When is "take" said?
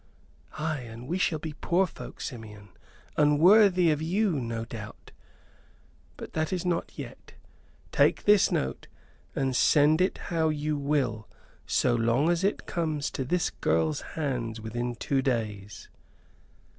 7.91-8.23